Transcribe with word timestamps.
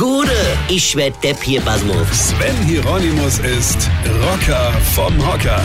Gude, 0.00 0.30
ich 0.70 0.96
werd 0.96 1.22
Depp 1.22 1.42
hier, 1.42 1.60
Basmus. 1.60 2.30
Sven 2.30 2.56
Hieronymus 2.64 3.38
ist 3.40 3.90
Rocker 4.22 4.72
vom 4.94 5.14
Hocker. 5.30 5.60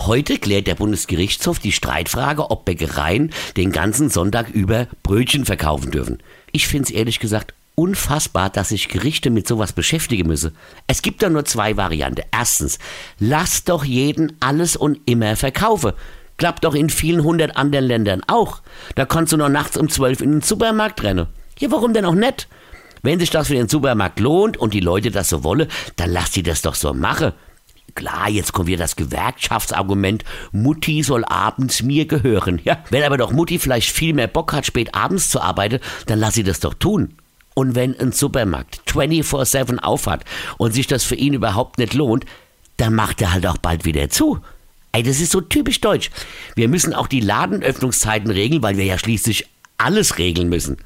Heute 0.00 0.36
klärt 0.36 0.66
der 0.66 0.74
Bundesgerichtshof 0.74 1.58
die 1.58 1.72
Streitfrage, 1.72 2.50
ob 2.50 2.66
Bäckereien 2.66 3.32
den 3.56 3.72
ganzen 3.72 4.10
Sonntag 4.10 4.50
über 4.50 4.88
Brötchen 5.02 5.46
verkaufen 5.46 5.90
dürfen. 5.90 6.18
Ich 6.52 6.68
find's 6.68 6.90
ehrlich 6.90 7.18
gesagt 7.18 7.54
unfassbar, 7.76 8.50
dass 8.50 8.68
sich 8.68 8.88
Gerichte 8.88 9.30
mit 9.30 9.48
sowas 9.48 9.72
beschäftigen 9.72 10.28
müssen. 10.28 10.54
Es 10.86 11.00
gibt 11.00 11.22
da 11.22 11.30
nur 11.30 11.46
zwei 11.46 11.78
Varianten. 11.78 12.26
Erstens, 12.32 12.78
lass 13.18 13.64
doch 13.64 13.86
jeden 13.86 14.36
alles 14.40 14.76
und 14.76 15.00
immer 15.06 15.34
verkaufen. 15.36 15.94
Klappt 16.36 16.64
doch 16.64 16.74
in 16.74 16.90
vielen 16.90 17.24
hundert 17.24 17.56
anderen 17.56 17.86
Ländern 17.86 18.20
auch. 18.26 18.60
Da 18.96 19.06
kannst 19.06 19.32
du 19.32 19.38
noch 19.38 19.48
nachts 19.48 19.78
um 19.78 19.88
zwölf 19.88 20.20
in 20.20 20.30
den 20.30 20.42
Supermarkt 20.42 21.02
rennen. 21.02 21.28
Ja, 21.58 21.70
warum 21.70 21.94
denn 21.94 22.04
auch 22.04 22.14
nicht? 22.14 22.46
Wenn 23.02 23.20
sich 23.20 23.30
das 23.30 23.48
für 23.48 23.54
den 23.54 23.68
Supermarkt 23.68 24.20
lohnt 24.20 24.56
und 24.56 24.74
die 24.74 24.80
Leute 24.80 25.10
das 25.10 25.28
so 25.28 25.44
wollen, 25.44 25.68
dann 25.96 26.10
lass 26.10 26.30
die 26.30 26.42
das 26.42 26.62
doch 26.62 26.74
so 26.74 26.92
machen. 26.92 27.32
Klar, 27.94 28.28
jetzt 28.28 28.52
kommt 28.52 28.68
wieder 28.68 28.78
das 28.78 28.96
Gewerkschaftsargument, 28.96 30.24
Mutti 30.52 31.02
soll 31.02 31.24
abends 31.24 31.82
mir 31.82 32.06
gehören. 32.06 32.60
Ja, 32.64 32.84
wenn 32.90 33.02
aber 33.02 33.16
doch 33.16 33.32
Mutti 33.32 33.58
vielleicht 33.58 33.90
viel 33.90 34.14
mehr 34.14 34.28
Bock 34.28 34.52
hat, 34.52 34.66
spät 34.66 34.94
abends 34.94 35.28
zu 35.28 35.40
arbeiten, 35.40 35.80
dann 36.06 36.20
lass 36.20 36.34
sie 36.34 36.44
das 36.44 36.60
doch 36.60 36.74
tun. 36.74 37.16
Und 37.54 37.74
wenn 37.74 37.98
ein 37.98 38.12
Supermarkt 38.12 38.80
24-7 38.86 39.78
aufhat 39.78 40.24
und 40.56 40.72
sich 40.72 40.86
das 40.86 41.02
für 41.02 41.16
ihn 41.16 41.34
überhaupt 41.34 41.78
nicht 41.78 41.94
lohnt, 41.94 42.24
dann 42.76 42.94
macht 42.94 43.20
er 43.20 43.32
halt 43.32 43.46
auch 43.46 43.58
bald 43.58 43.84
wieder 43.84 44.08
zu. 44.08 44.40
Ey, 44.92 45.02
das 45.02 45.20
ist 45.20 45.32
so 45.32 45.40
typisch 45.40 45.80
deutsch. 45.80 46.10
Wir 46.54 46.68
müssen 46.68 46.94
auch 46.94 47.06
die 47.06 47.20
Ladenöffnungszeiten 47.20 48.30
regeln, 48.30 48.62
weil 48.62 48.76
wir 48.76 48.84
ja 48.84 48.98
schließlich 48.98 49.46
alles 49.78 50.18
regeln 50.18 50.48
müssen. 50.48 50.78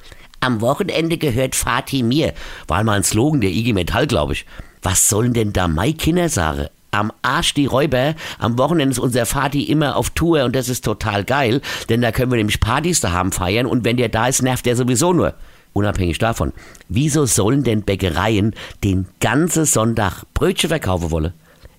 Am 0.45 0.61
Wochenende 0.61 1.16
gehört 1.16 1.55
Fatih 1.55 2.03
mir. 2.03 2.34
War 2.69 2.85
mal 2.85 2.98
ein 2.98 3.02
Slogan 3.02 3.41
der 3.41 3.48
IG 3.48 3.73
Metall, 3.73 4.07
glaube 4.07 4.35
ich. 4.35 4.45
Was 4.83 5.09
sollen 5.09 5.33
denn 5.33 5.55
da 5.55 5.69
meine 5.69 5.95
Kinder 5.95 6.29
sagen? 6.29 6.66
Am 6.91 7.10
Arsch 7.23 7.55
die 7.55 7.65
Räuber. 7.65 8.15
Am 8.38 8.59
Wochenende 8.59 8.93
ist 8.93 8.99
unser 8.99 9.24
Vati 9.24 9.63
immer 9.63 9.96
auf 9.96 10.10
Tour 10.10 10.45
und 10.45 10.55
das 10.55 10.68
ist 10.68 10.85
total 10.85 11.24
geil, 11.24 11.63
denn 11.88 12.02
da 12.02 12.13
können 12.13 12.30
wir 12.30 12.37
nämlich 12.37 12.60
Partys 12.60 13.01
daheim 13.01 13.33
feiern 13.33 13.65
und 13.65 13.87
wenn 13.87 13.96
der 13.96 14.10
da 14.10 14.27
ist, 14.27 14.43
nervt 14.43 14.66
der 14.66 14.77
sowieso 14.77 15.15
nur. 15.15 15.33
Unabhängig 15.73 16.18
davon, 16.18 16.52
wieso 16.90 17.24
sollen 17.24 17.65
denn 17.65 17.80
Bäckereien 17.80 18.55
den 18.85 19.07
ganzen 19.21 19.65
Sonntag 19.65 20.24
Brötchen 20.35 20.68
verkaufen 20.68 21.11
wollen? 21.11 21.33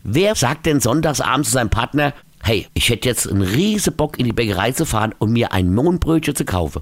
Wer 0.03 0.33
sagt 0.33 0.65
denn 0.65 0.79
sonntagsabends 0.79 1.49
zu 1.49 1.53
seinem 1.53 1.69
Partner, 1.69 2.15
hey, 2.41 2.65
ich 2.73 2.89
hätte 2.89 3.09
jetzt 3.09 3.29
einen 3.29 3.43
riesen 3.43 3.95
Bock 3.95 4.17
in 4.17 4.25
die 4.25 4.33
Bäckerei 4.33 4.71
zu 4.71 4.87
fahren 4.87 5.13
und 5.19 5.33
mir 5.33 5.53
ein 5.53 5.71
Mohnbrötchen 5.71 6.35
zu 6.35 6.45
kaufen? 6.45 6.81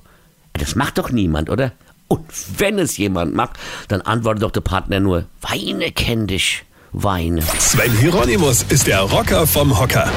Das 0.53 0.75
macht 0.75 0.97
doch 0.97 1.11
niemand, 1.11 1.49
oder? 1.49 1.71
Und 2.07 2.25
wenn 2.57 2.77
es 2.77 2.97
jemand 2.97 3.33
macht, 3.33 3.57
dann 3.87 4.01
antwortet 4.01 4.43
doch 4.43 4.51
der 4.51 4.61
Partner 4.61 4.99
nur, 4.99 5.25
Weine 5.41 5.91
kenn 5.91 6.27
dich, 6.27 6.63
Weine. 6.91 7.41
Sven 7.57 7.91
Hieronymus 7.97 8.63
ist 8.69 8.85
der 8.85 8.99
Rocker 9.01 9.47
vom 9.47 9.79
Hocker. 9.79 10.11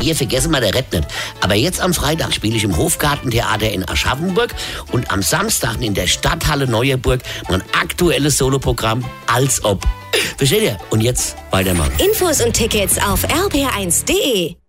Ihr 0.00 0.14
vergessen 0.14 0.52
mal 0.52 0.60
der 0.60 0.74
Rett 0.74 0.92
nicht. 0.92 1.08
Aber 1.40 1.54
jetzt 1.56 1.80
am 1.80 1.92
Freitag 1.92 2.32
spiele 2.32 2.56
ich 2.56 2.62
im 2.62 2.76
Hofgartentheater 2.76 3.68
in 3.68 3.86
Aschaffenburg 3.88 4.54
und 4.92 5.10
am 5.10 5.22
Samstag 5.22 5.82
in 5.82 5.94
der 5.94 6.06
Stadthalle 6.06 6.68
Neuerburg 6.68 7.20
mein 7.48 7.62
aktuelles 7.78 8.38
Soloprogramm 8.38 9.04
als 9.26 9.64
ob. 9.64 9.84
Versteht 10.36 10.62
ihr? 10.62 10.78
Und 10.90 11.00
jetzt 11.00 11.36
weitermachen. 11.50 11.92
Infos 11.98 12.40
und 12.40 12.52
Tickets 12.52 12.96
auf 12.98 13.24
rb1.de. 13.26 14.59